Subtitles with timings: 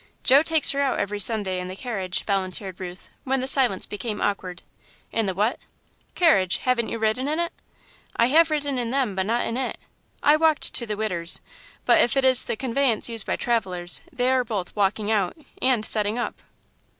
[0.23, 4.19] "Joe takes her out every Sunday in the carriage," volunteered Ruth, when the silence became
[4.19, 4.63] awkward.
[5.11, 5.59] "In the what?"
[6.15, 7.53] "Carriage haven't you ridden in it?"
[8.15, 9.77] "I have ridden in them, but not in it.
[10.23, 11.39] I walked to the 'Widder's,'
[11.85, 15.85] but if it is the conveyance used by travellers, they are both 'walking out' and
[15.85, 16.41] 'settin' up.'"